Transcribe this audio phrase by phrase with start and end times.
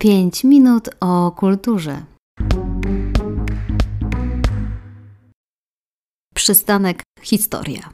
[0.00, 2.02] 5 minut o kulturze.
[6.34, 7.92] Przystanek Historia.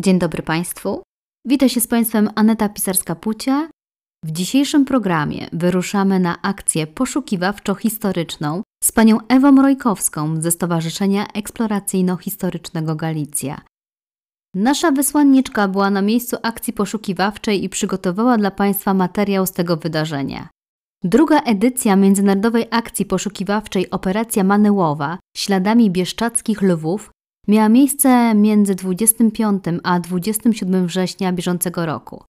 [0.00, 1.02] Dzień dobry Państwu.
[1.46, 3.68] Witam się z Państwem Aneta Pisarska-Pucia.
[4.24, 13.60] W dzisiejszym programie wyruszamy na akcję poszukiwawczo-historyczną z panią Ewą Rojkowską ze Stowarzyszenia Eksploracyjno-Historycznego Galicja.
[14.54, 20.48] Nasza wysłanniczka była na miejscu akcji poszukiwawczej i przygotowała dla Państwa materiał z tego wydarzenia.
[21.04, 27.10] Druga edycja międzynarodowej akcji poszukiwawczej Operacja Manyłowa śladami bieszczadzkich lwów
[27.48, 32.24] miała miejsce między 25 a 27 września bieżącego roku.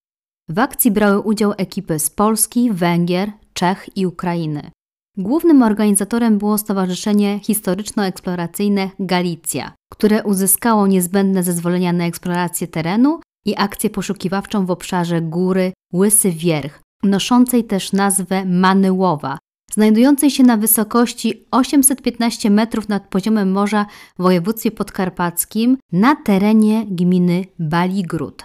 [0.50, 4.72] W akcji brały udział ekipy z Polski, Węgier, Czech i Ukrainy.
[5.18, 13.90] Głównym organizatorem było Stowarzyszenie Historyczno-Eksploracyjne Galicja, które uzyskało niezbędne zezwolenia na eksplorację terenu i akcję
[13.90, 19.38] poszukiwawczą w obszarze góry Łysy Wierch, noszącej też nazwę Manyłowa,
[19.72, 23.86] znajdującej się na wysokości 815 metrów nad poziomem morza
[24.20, 28.44] w województwie podkarpackim na terenie gminy Baligród.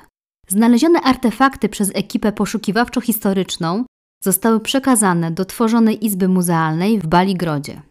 [0.48, 3.84] Znalezione artefakty przez ekipę poszukiwawczo-historyczną
[4.24, 7.82] zostały przekazane do tworzonej Izby Muzealnej w Baligrodzie.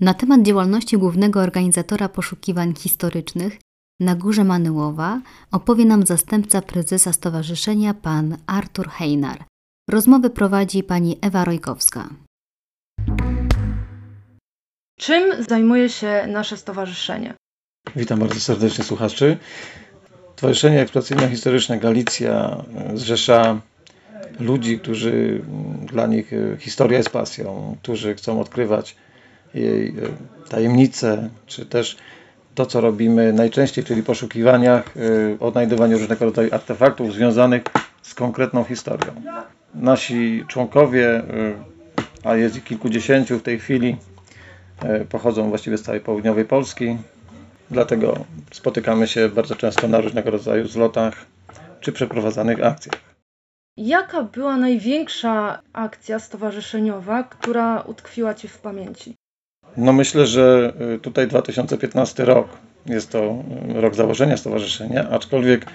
[0.00, 3.58] Na temat działalności głównego organizatora poszukiwań historycznych
[4.00, 5.20] na Górze Manyłowa
[5.52, 9.44] opowie nam zastępca prezesa stowarzyszenia pan Artur Heinar.
[9.90, 12.08] Rozmowy prowadzi pani Ewa Rojkowska.
[14.98, 17.34] Czym zajmuje się nasze stowarzyszenie?
[17.96, 19.38] Witam bardzo serdecznie słuchaczy.
[20.36, 22.64] Stowarzyszenie Eksploracyjno-Historyczne Galicja
[22.94, 23.60] zrzesza
[24.40, 25.42] ludzi, którzy
[25.86, 28.96] dla nich e, historia jest pasją, którzy chcą odkrywać
[29.54, 29.92] jej e,
[30.48, 31.96] tajemnice, czy też
[32.54, 35.00] to, co robimy najczęściej, czyli poszukiwaniach, e,
[35.40, 37.62] odnajdywaniu różnego rodzaju artefaktów związanych
[38.02, 39.12] z konkretną historią.
[39.74, 41.22] Nasi członkowie,
[42.24, 43.96] a jest ich kilkudziesięciu w tej chwili,
[45.10, 46.96] pochodzą właściwie z całej południowej Polski,
[47.70, 51.26] dlatego spotykamy się bardzo często na różnego rodzaju zlotach
[51.80, 53.15] czy przeprowadzanych akcjach.
[53.76, 59.14] Jaka była największa akcja stowarzyszeniowa, która utkwiła Ci w pamięci?
[59.76, 62.48] No myślę, że y, tutaj 2015 rok
[62.86, 63.42] jest to
[63.76, 65.66] y, rok założenia stowarzyszenia, aczkolwiek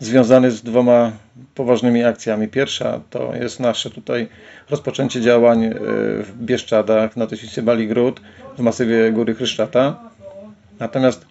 [0.00, 1.12] związany z dwoma
[1.54, 2.48] poważnymi akcjami.
[2.48, 4.28] Pierwsza to jest nasze tutaj
[4.70, 5.74] rozpoczęcie działań y,
[6.22, 8.20] w Bieszczadach na tysięcy Baligród
[8.58, 10.10] w masywie Góry Chryszczata.
[10.78, 11.26] Natomiast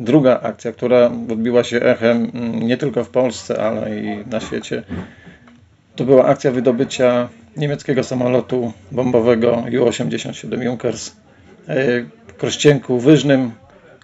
[0.00, 4.82] druga akcja, która odbiła się echem mm, nie tylko w Polsce, ale i na świecie,
[6.00, 11.16] to była akcja wydobycia niemieckiego samolotu bombowego Ju-87 Junkers
[11.68, 13.52] e, w Krościenku Wyżnym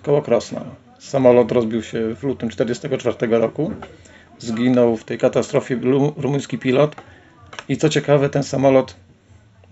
[0.03, 0.65] koło Krosna.
[0.99, 3.73] Samolot rozbił się w lutym 1944 roku.
[4.39, 5.81] Zginął w tej katastrofie
[6.17, 6.97] rumuński pilot.
[7.69, 8.97] I co ciekawe, ten samolot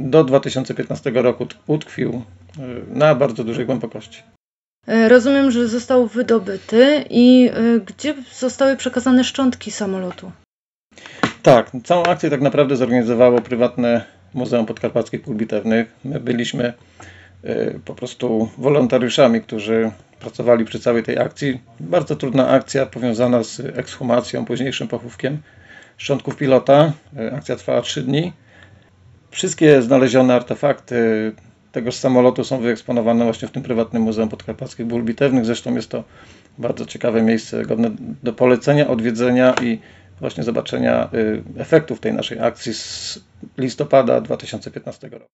[0.01, 2.63] do 2015 roku utkwił e,
[2.99, 4.23] na bardzo dużej głębokości.
[4.87, 7.51] E, rozumiem, że został wydobyty i
[7.87, 10.33] gdzie zostały przekazane szczątki samolotu?
[11.45, 15.93] Tak, całą akcję tak naprawdę zorganizowało prywatne Muzeum Podkarpackich Pól Bitewnych.
[16.05, 16.73] My byliśmy
[17.45, 19.91] y, po prostu wolontariuszami, którzy
[20.21, 21.61] pracowali przy całej tej akcji.
[21.81, 25.39] Bardzo trudna akcja powiązana z ekshumacją, późniejszym pochówkiem
[25.97, 26.93] szczątków pilota.
[27.19, 28.33] Y, akcja trwała 3 dni.
[29.31, 31.33] Wszystkie znalezione artefakty
[31.73, 35.45] tegoż samolotu są wyeksponowane właśnie w tym prywatnym Muzeum Podkarpackich Ból Bitewnych.
[35.45, 36.05] Zresztą jest to
[36.59, 37.91] bardzo ciekawe miejsce, godne
[38.23, 39.79] do polecenia, odwiedzenia i
[40.25, 43.19] właśnie zobaczenia y, efektów tej naszej akcji z
[43.59, 45.27] listopada 2015 roku.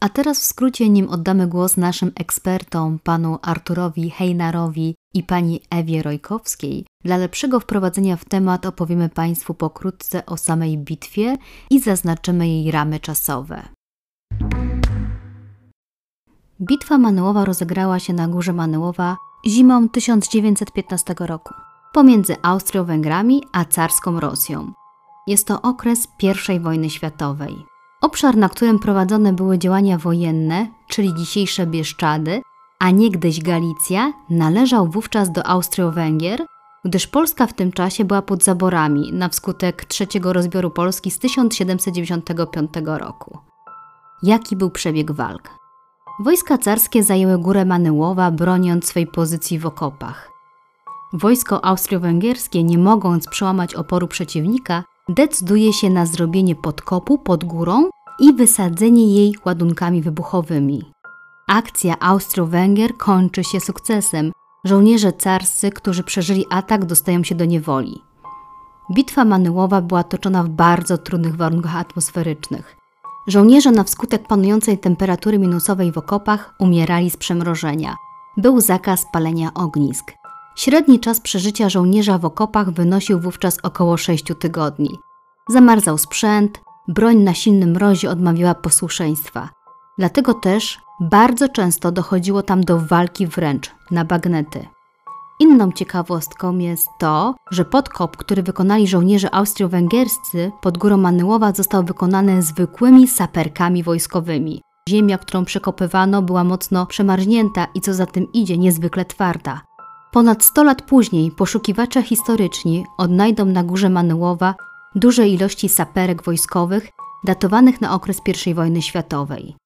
[0.00, 6.02] A teraz w skrócie, nim oddamy głos naszym ekspertom, panu Arturowi Hejnarowi i pani Ewie
[6.02, 11.36] Rojkowskiej, dla lepszego wprowadzenia w temat opowiemy Państwu pokrótce o samej bitwie
[11.70, 13.62] i zaznaczymy jej ramy czasowe.
[16.60, 21.65] Bitwa Manyłowa rozegrała się na górze Manyłowa zimą 1915 roku
[21.96, 24.72] pomiędzy Austro-Węgrami a carską Rosją.
[25.26, 26.08] Jest to okres
[26.48, 27.56] I wojny światowej.
[28.00, 32.42] Obszar, na którym prowadzone były działania wojenne, czyli dzisiejsze Bieszczady,
[32.78, 36.46] a niegdyś Galicja, należał wówczas do Austro-Węgier,
[36.84, 42.70] gdyż Polska w tym czasie była pod zaborami na wskutek trzeciego rozbioru Polski z 1795
[42.84, 43.38] roku.
[44.22, 45.50] Jaki był przebieg walk?
[46.24, 50.35] Wojska carskie zajęły górę Manyłowa, broniąc swej pozycji w okopach.
[51.18, 57.90] Wojsko austro-węgierskie, nie mogąc przełamać oporu przeciwnika, decyduje się na zrobienie podkopu pod górą
[58.20, 60.92] i wysadzenie jej ładunkami wybuchowymi.
[61.48, 64.32] Akcja Austro-Węgier kończy się sukcesem.
[64.64, 68.02] Żołnierze carscy, którzy przeżyli atak, dostają się do niewoli.
[68.94, 72.76] Bitwa Manyłowa była toczona w bardzo trudnych warunkach atmosferycznych.
[73.26, 77.96] Żołnierze na wskutek panującej temperatury minusowej w okopach umierali z przemrożenia.
[78.36, 80.12] Był zakaz palenia ognisk.
[80.56, 84.98] Średni czas przeżycia żołnierza w okopach wynosił wówczas około 6 tygodni.
[85.48, 89.48] Zamarzał sprzęt, broń na silnym mrozie odmawiała posłuszeństwa.
[89.98, 94.66] Dlatego też bardzo często dochodziło tam do walki wręcz na bagnety.
[95.40, 102.42] Inną ciekawostką jest to, że podkop, który wykonali żołnierze austro-węgierscy pod górą Manyłowa został wykonany
[102.42, 104.62] zwykłymi saperkami wojskowymi.
[104.88, 109.65] Ziemia, którą przekopywano, była mocno przemarznięta i co za tym idzie, niezwykle twarda.
[110.16, 114.54] Ponad 100 lat później poszukiwacze historyczni odnajdą na górze Manyłowa
[114.94, 116.88] duże ilości saperek wojskowych
[117.24, 119.56] datowanych na okres I wojny światowej.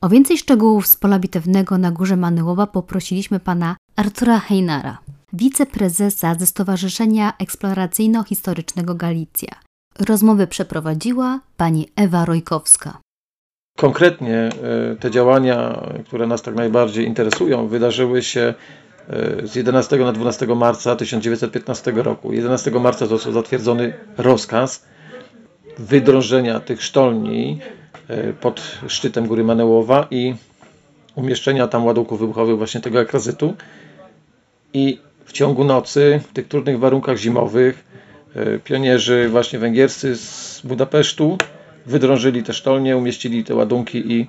[0.00, 4.98] O więcej szczegółów z pola bitewnego na górze Manyłowa poprosiliśmy pana Artura Heinara,
[5.32, 9.54] wiceprezesa ze Stowarzyszenia Eksploracyjno-Historycznego Galicja.
[9.98, 12.98] Rozmowy przeprowadziła pani Ewa Rojkowska.
[13.76, 14.50] Konkretnie e,
[15.00, 18.54] te działania, które nas tak najbardziej interesują, wydarzyły się
[19.08, 22.32] e, z 11 na 12 marca 1915 roku.
[22.32, 24.84] 11 marca został zatwierdzony rozkaz
[25.78, 27.58] wydrążenia tych sztolni
[28.08, 30.34] e, pod szczytem góry Manełowa i
[31.14, 33.54] umieszczenia tam ładunków wybuchowych właśnie tego akrazytu.
[34.72, 37.84] I w ciągu nocy, w tych trudnych warunkach zimowych,
[38.64, 41.38] pionierzy właśnie węgierscy z Budapesztu
[41.86, 44.26] wydrążyli te sztolnie, umieścili te ładunki i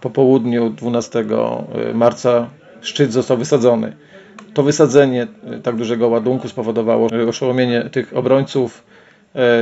[0.00, 2.48] po południu 12 e, marca
[2.80, 3.96] szczyt został wysadzony.
[4.54, 8.84] To wysadzenie e, tak dużego ładunku spowodowało oszołomienie tych obrońców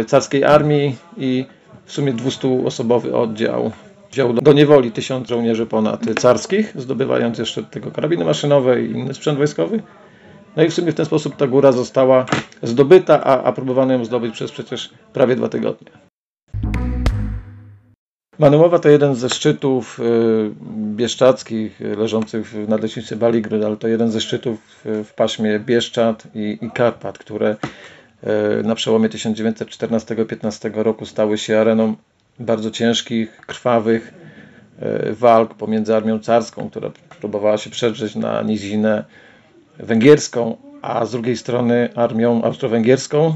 [0.06, 1.44] carskiej armii i
[1.86, 3.72] w sumie 200-osobowy oddział
[4.12, 9.38] wziął do niewoli tysiąc żołnierzy ponad carskich, zdobywając jeszcze tego karabiny maszynowe i inny sprzęt
[9.38, 9.82] wojskowy.
[10.56, 12.26] No i w sumie w ten sposób ta góra została
[12.62, 16.07] zdobyta, a, a próbowano ją zdobyć przez przecież prawie dwa tygodnie.
[18.38, 20.50] Manułowa to jeden ze szczytów y,
[20.96, 26.70] bieszczadzkich leżących w nadleśnicy Baligryd, ale to jeden ze szczytów w paśmie Bieszczad i, i
[26.70, 27.56] Karpat, które
[28.60, 31.94] y, na przełomie 1914-15 roku stały się areną
[32.40, 34.14] bardzo ciężkich, krwawych
[35.08, 36.90] y, walk pomiędzy armią carską, która
[37.20, 39.04] próbowała się przedrzeć na nizinę
[39.78, 43.34] węgierską, a z drugiej strony armią austro-węgierską,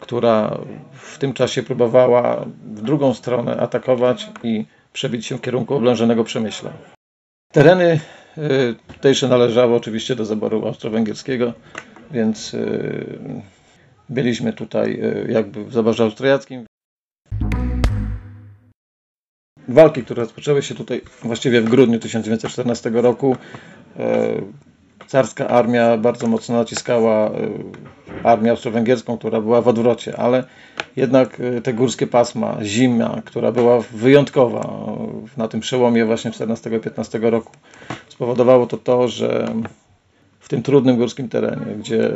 [0.00, 0.58] która
[0.92, 2.44] w tym czasie próbowała
[2.74, 6.70] w drugą stronę atakować i przebić się w kierunku oblężonego Przemyśla.
[7.52, 8.00] Tereny
[8.38, 11.52] y, tutejsze należały oczywiście do zaboru austro-węgierskiego,
[12.10, 13.18] więc y,
[14.08, 16.66] byliśmy tutaj y, jakby w zaborze austriackim.
[19.68, 23.36] Walki, które rozpoczęły się tutaj właściwie w grudniu 1914 roku,
[25.06, 27.30] carska armia bardzo mocno naciskała
[28.26, 30.44] armię austro-węgierską, która była w odwrocie, ale
[30.96, 34.86] jednak e, te górskie pasma, zima, która była wyjątkowa
[35.36, 37.52] na tym przełomie właśnie 14-15 roku,
[38.08, 39.54] spowodowało to to, że
[40.40, 42.10] w tym trudnym górskim terenie, gdzie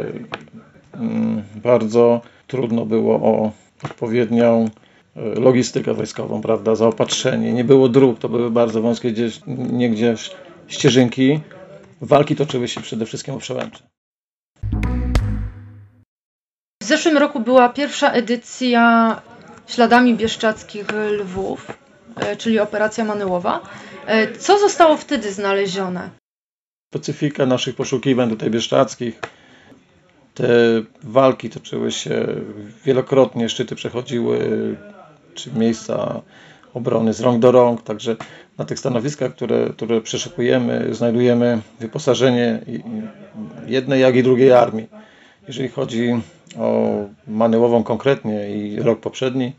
[0.95, 3.53] mm, bardzo trudno było o
[3.85, 4.69] odpowiednią
[5.17, 10.31] e, logistykę wojskową, prawda, zaopatrzenie, nie było dróg, to były bardzo wąskie gdzieś, nie gdzieś
[10.69, 11.41] ścieżynki,
[12.01, 14.00] walki toczyły się przede wszystkim o przełęcze
[16.91, 19.17] zeszłym roku była pierwsza edycja
[19.67, 21.67] śladami bieszczadzkich lwów,
[22.17, 23.61] e, czyli operacja Manyłowa.
[24.07, 26.11] E, co zostało wtedy znalezione?
[26.95, 29.21] Specyfika naszych poszukiwań tutaj bieszczadzkich.
[30.35, 30.49] Te
[31.03, 32.27] walki toczyły się
[32.85, 34.39] wielokrotnie, szczyty przechodziły,
[35.35, 36.21] czy miejsca
[36.75, 38.17] obrony z rąk do rąk, także
[38.59, 42.61] na tych stanowiskach, które, które przeszukujemy, znajdujemy wyposażenie
[43.67, 44.89] jednej, jak i drugiej armii.
[45.49, 46.21] Jeżeli chodzi
[46.59, 46.91] o
[47.27, 49.53] Manyłową konkretnie i rok poprzedni,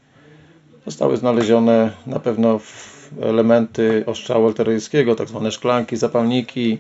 [0.86, 2.60] zostały znalezione na pewno
[3.22, 6.78] elementy ostrzału artyleryjskiego, tak zwane szklanki, zapalniki,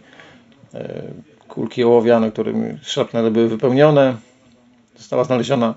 [0.73, 1.01] e,
[1.47, 4.15] kulki ołowiane, którymi szrapnele były wypełnione.
[4.97, 5.75] Została znaleziona,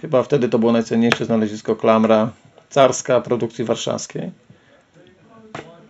[0.00, 2.30] chyba wtedy to było najcenniejsze znalezisko klamra
[2.70, 4.30] carska produkcji warszawskiej.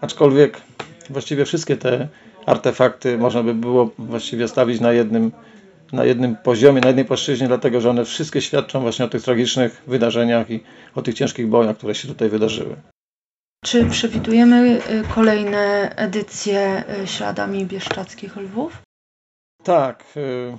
[0.01, 0.61] Aczkolwiek
[1.11, 2.09] właściwie wszystkie te
[2.47, 5.33] artefakty można by było właściwie stawić na jednym
[5.93, 9.83] na jednym poziomie, na jednej płaszczyźnie, dlatego że one wszystkie świadczą właśnie o tych tragicznych
[9.87, 10.61] wydarzeniach i
[10.95, 12.77] o tych ciężkich bojach, które się tutaj wydarzyły.
[13.65, 18.83] Czy przewidujemy y, kolejne edycje y, śladami bieszczadzkich lwów?
[19.63, 20.05] Tak.
[20.17, 20.57] Y,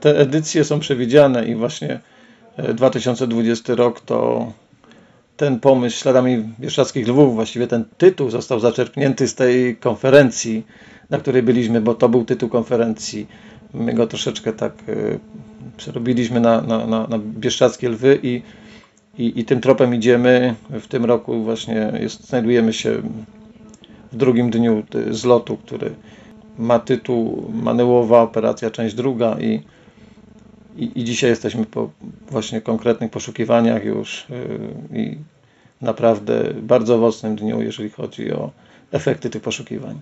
[0.00, 2.00] te edycje są przewidziane i właśnie
[2.74, 4.52] 2020 rok to
[5.36, 10.66] ten pomysł śladami bieszczadzkich lwów, właściwie ten tytuł został zaczerpnięty z tej konferencji,
[11.10, 13.26] na której byliśmy, bo to był tytuł konferencji
[13.74, 14.72] My go troszeczkę tak
[15.76, 18.42] przerobiliśmy na, na, na, na bieszczackie lwy i,
[19.18, 20.54] i, i tym tropem idziemy.
[20.70, 23.02] W tym roku właśnie jest, znajdujemy się
[24.12, 25.94] w drugim dniu zlotu, który
[26.58, 29.62] ma tytuł Manyłowa Operacja, część druga i,
[30.76, 31.90] i, i dzisiaj jesteśmy po
[32.30, 34.26] właśnie konkretnych poszukiwaniach już
[34.90, 35.18] yy, i
[35.80, 38.50] naprawdę bardzo owocnym dniu, jeżeli chodzi o
[38.92, 40.00] efekty tych poszukiwań.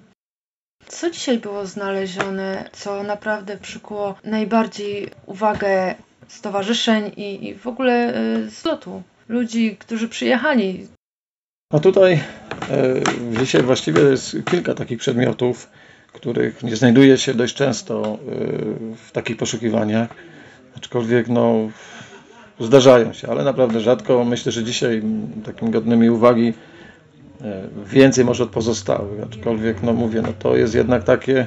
[0.89, 5.95] Co dzisiaj było znalezione, co naprawdę przykuło najbardziej uwagę
[6.29, 9.03] stowarzyszeń i, i w ogóle y, zlotu?
[9.29, 10.89] Ludzi, którzy przyjechali.
[11.73, 15.71] No tutaj y, dzisiaj właściwie jest kilka takich przedmiotów,
[16.12, 18.19] których nie znajduje się dość często
[18.93, 20.09] y, w takich poszukiwaniach,
[20.77, 21.71] aczkolwiek no,
[22.61, 24.25] zdarzają się, ale naprawdę rzadko.
[24.25, 25.03] Myślę, że dzisiaj
[25.45, 26.55] takim godnymi uwagi
[27.87, 31.47] więcej może od pozostałych, aczkolwiek no mówię, no to jest jednak takie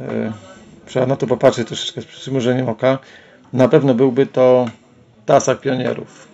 [0.00, 0.32] e,
[0.86, 2.98] trzeba na to popatrzeć troszeczkę z przymurzeniem oka.
[3.52, 4.66] Na pewno byłby to
[5.26, 6.28] tasak pionierów.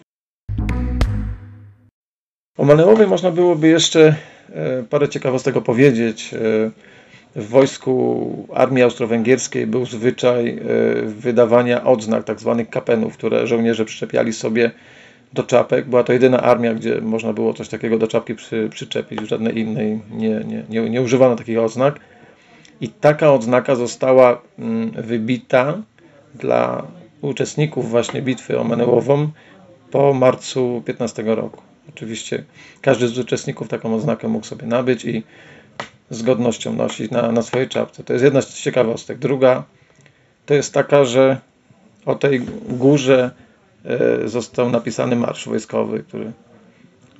[2.58, 4.14] O Maleowie można byłoby jeszcze
[4.52, 6.34] e, parę ciekawostek powiedzieć.
[7.36, 10.60] W wojsku armii austro-węgierskiej był zwyczaj
[11.04, 14.70] wydawania odznak, tak zwanych kapenów, które żołnierze przyczepiali sobie
[15.32, 15.88] do czapek.
[15.88, 19.58] Była to jedyna armia, gdzie można było coś takiego do czapki przy, przyczepić, w żadnej
[19.58, 22.00] innej nie, nie, nie, nie używano takich odznak.
[22.80, 25.78] I taka odznaka została mm, wybita
[26.34, 26.86] dla
[27.20, 29.28] uczestników właśnie bitwy o Menełową
[29.90, 31.62] po marcu 15 roku.
[31.88, 32.44] Oczywiście
[32.80, 35.22] każdy z uczestników taką odznakę mógł sobie nabyć i
[36.10, 38.04] z godnością nosić na, na swojej czapce.
[38.04, 39.18] To jest jedna z ciekawostek.
[39.18, 39.64] Druga
[40.46, 41.38] to jest taka, że
[42.06, 43.30] o tej górze
[44.24, 46.32] został napisany marsz wojskowy, który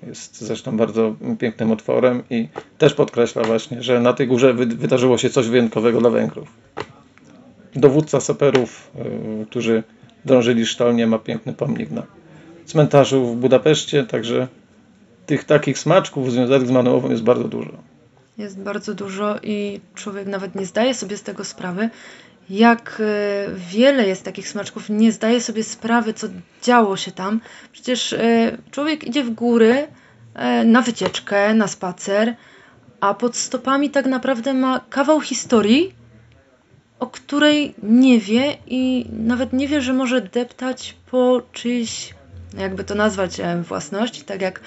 [0.07, 2.49] jest zresztą bardzo pięknym otworem i
[2.79, 6.49] też podkreśla właśnie, że na tej górze wydarzyło się coś wyjątkowego dla Węgrów.
[7.75, 9.83] Dowódca saperów, e, którzy
[10.25, 12.03] drążyli sztolnie, ma piękny pomnik na
[12.67, 14.49] cmentarzu w Budapeszcie, także
[15.27, 17.73] tych takich smaczków związanych z Manułową jest bardzo dużo.
[18.39, 21.91] Jest bardzo dużo i człowiek nawet nie zdaje sobie z tego sprawy,
[22.51, 26.27] jak e, wiele jest takich smaczków, nie zdaje sobie sprawy, co
[26.63, 27.41] działo się tam.
[27.73, 29.87] Przecież e, człowiek idzie w góry
[30.35, 32.35] e, na wycieczkę, na spacer,
[33.01, 35.95] a pod stopami tak naprawdę ma kawał historii,
[36.99, 42.15] o której nie wie i nawet nie wie, że może deptać po czyjś,
[42.59, 44.61] jakby to nazwać, własności, tak jak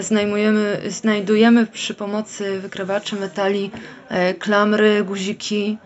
[0.00, 3.70] znajdujemy, znajdujemy przy pomocy wykrywaczy metali
[4.38, 5.78] klamry, guziki,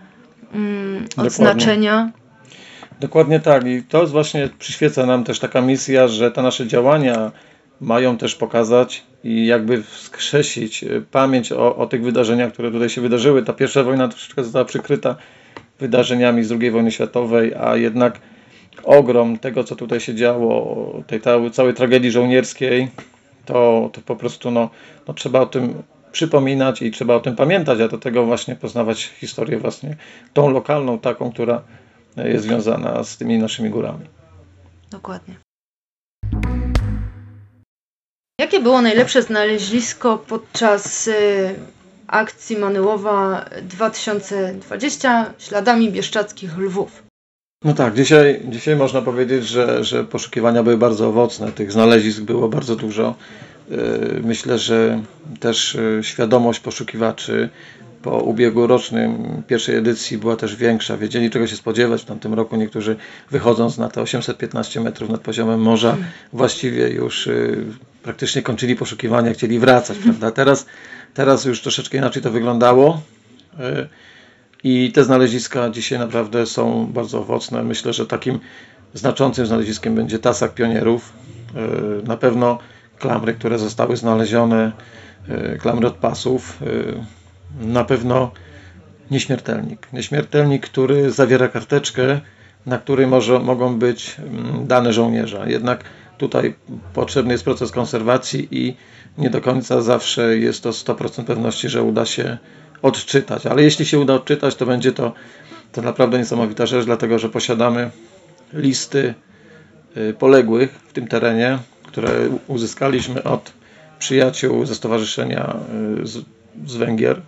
[0.54, 1.96] mm, odznaczenia.
[1.96, 2.25] Dokładnie.
[3.00, 7.32] Dokładnie tak i to właśnie przyświeca nam też taka misja, że te nasze działania
[7.80, 13.00] mają też pokazać i jakby wskrzesić e, pamięć o, o tych wydarzeniach, które tutaj się
[13.00, 13.42] wydarzyły.
[13.42, 15.16] Ta pierwsza wojna troszeczkę została przykryta
[15.78, 18.20] wydarzeniami z II wojny światowej, a jednak
[18.84, 21.20] ogrom tego, co tutaj się działo, tej
[21.52, 22.88] całej tragedii żołnierskiej,
[23.44, 24.70] to, to po prostu no,
[25.08, 25.82] no trzeba o tym
[26.14, 29.97] przypominać i trzeba o tym pamiętać, a do tego właśnie poznawać historię właśnie
[30.33, 31.62] tą lokalną, taką, która
[32.16, 34.06] jest związana z tymi naszymi górami.
[34.90, 35.35] Dokładnie.
[38.40, 41.54] Jakie było najlepsze znalezisko podczas y,
[42.06, 47.02] akcji Manyłowa 2020 śladami bieszczadzkich lwów?
[47.64, 51.52] No tak, dzisiaj, dzisiaj można powiedzieć, że, że poszukiwania były bardzo owocne.
[51.52, 53.14] Tych znalezisk było bardzo dużo.
[53.71, 55.02] E, myślę, że
[55.40, 57.49] też e, świadomość poszukiwaczy
[58.02, 60.97] po ubiegłorocznym pierwszej edycji była też większa.
[60.97, 62.02] Wiedzieli czego się spodziewać.
[62.02, 62.97] W tamtym roku niektórzy
[63.30, 65.97] wychodząc na te 815 metrów nad poziomem morza
[66.33, 67.33] właściwie już e,
[68.02, 69.99] praktycznie kończyli poszukiwania, chcieli wracać.
[69.99, 70.30] Prawda?
[70.30, 70.66] Teraz,
[71.14, 73.00] teraz już troszeczkę inaczej to wyglądało.
[74.64, 77.62] I te znaleziska dzisiaj naprawdę są bardzo owocne.
[77.62, 78.40] Myślę, że takim
[78.94, 81.12] znaczącym znaleziskiem będzie Tasak Pionierów.
[82.04, 82.59] Na pewno
[83.04, 84.73] klamry, które zostały znalezione,
[85.28, 88.30] e, klamry od pasów, e, na pewno
[89.11, 89.92] nieśmiertelnik.
[89.92, 92.20] Nieśmiertelnik, który zawiera karteczkę,
[92.66, 95.46] na której może, mogą być mm, dane żołnierza.
[95.46, 95.84] Jednak
[96.18, 96.54] tutaj
[96.94, 98.76] potrzebny jest proces konserwacji i
[99.18, 102.38] nie do końca zawsze jest to 100% pewności, że uda się
[102.82, 103.46] odczytać.
[103.46, 105.12] Ale jeśli się uda odczytać, to będzie to,
[105.73, 107.90] to naprawdę niesamowita rzecz, dlatego że posiadamy
[108.52, 109.14] listy
[109.96, 111.58] e, poległych w tym terenie,
[111.94, 113.52] które uzyskaliśmy od
[113.98, 115.56] przyjaciół ze Stowarzyszenia
[116.02, 116.24] y, z,
[116.66, 117.20] z Węgier,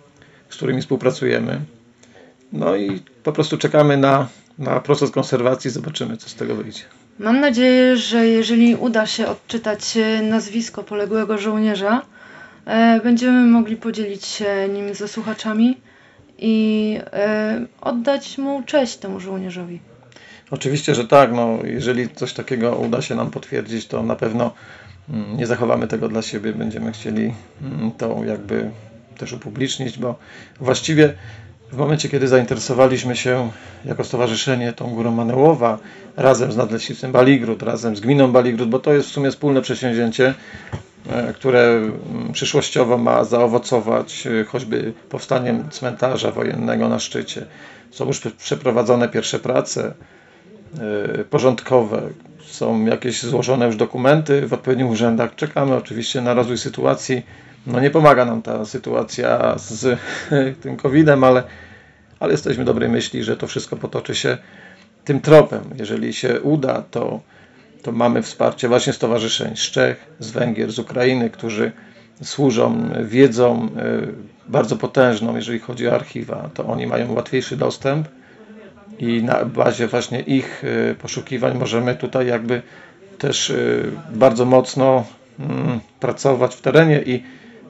[0.49, 1.59] z którymi współpracujemy.
[2.53, 6.83] No i po prostu czekamy na, na proces konserwacji, zobaczymy, co z tego wyjdzie.
[7.19, 12.01] Mam nadzieję, że jeżeli uda się odczytać y, nazwisko poległego żołnierza,
[12.65, 15.77] e, będziemy mogli podzielić się nim ze słuchaczami
[16.37, 19.79] i e, oddać mu cześć temu żołnierzowi.
[20.51, 21.31] Oczywiście, że tak.
[21.33, 24.53] No, jeżeli coś takiego uda się nam potwierdzić, to na pewno
[25.09, 26.53] mm, nie zachowamy tego dla siebie.
[26.53, 28.71] Będziemy chcieli mm, to jakby
[29.17, 30.15] też upublicznić, bo
[30.59, 31.13] właściwie
[31.71, 33.51] w momencie, kiedy zainteresowaliśmy się
[33.85, 35.79] jako stowarzyszenie tą górą Manełowa,
[36.17, 40.33] razem z Nadleśnictwem Baligród, razem z gminą Baligród, bo to jest w sumie wspólne przedsięwzięcie,
[41.09, 47.45] e, które mm, przyszłościowo ma zaowocować e, choćby powstaniem cmentarza wojennego na szczycie.
[47.91, 49.93] Są już przeprowadzone pierwsze prace
[51.29, 52.01] porządkowe,
[52.45, 55.35] są jakieś złożone już dokumenty w odpowiednich urzędach.
[55.35, 57.23] Czekamy oczywiście na rozwój sytuacji
[57.67, 59.99] no nie pomaga nam ta sytuacja z
[60.61, 61.43] tym COVID-em, ale,
[62.19, 64.37] ale jesteśmy dobrej myśli, że to wszystko potoczy się
[65.05, 65.63] tym tropem.
[65.75, 67.21] Jeżeli się uda, to,
[67.83, 71.71] to mamy wsparcie właśnie stowarzyszeń z Czech, z Węgier, z Ukrainy, którzy
[72.23, 78.07] służą wiedzą y, bardzo potężną, jeżeli chodzi o archiwa, to oni mają łatwiejszy dostęp
[78.99, 82.61] i na bazie właśnie ich y, poszukiwań możemy tutaj jakby
[83.17, 85.05] też y, bardzo mocno
[85.39, 87.23] mm, pracować w terenie i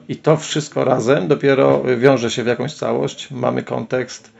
[0.08, 4.32] i to wszystko razem dopiero wiąże się w jakąś całość, mamy kontekst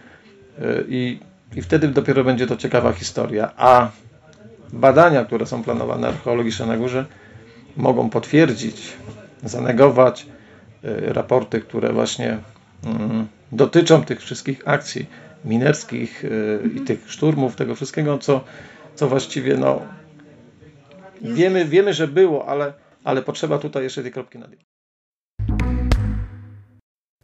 [0.58, 1.18] y, i,
[1.56, 3.50] i wtedy dopiero będzie to ciekawa historia.
[3.56, 3.90] A
[4.72, 7.06] badania, które są planowane archeologiczne na górze,
[7.76, 8.92] mogą potwierdzić,
[9.44, 10.26] zanegować
[11.00, 12.38] raporty, które właśnie
[12.84, 15.06] mm, dotyczą tych wszystkich akcji
[15.48, 18.44] minerskich y, i tych szturmów, tego wszystkiego, co,
[18.94, 19.80] co właściwie no,
[21.22, 22.72] wiemy, wiemy, że było, ale,
[23.04, 24.56] ale potrzeba tutaj jeszcze tej kropki nad i.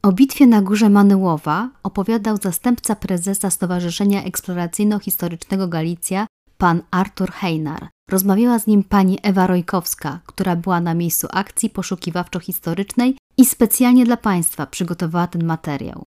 [0.03, 6.27] O bitwie na górze Manyłowa opowiadał zastępca prezesa Stowarzyszenia Eksploracyjno-Historycznego Galicja,
[6.59, 7.89] pan Artur Heinar.
[8.11, 14.17] Rozmawiała z nim pani Ewa Rojkowska, która była na miejscu akcji poszukiwawczo-historycznej i specjalnie dla
[14.17, 16.03] Państwa przygotowała ten materiał.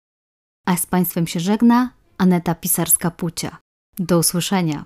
[0.66, 1.90] A z Państwem się żegna
[2.22, 3.56] Aneta Pisarska-Pucia.
[3.98, 4.84] Do usłyszenia.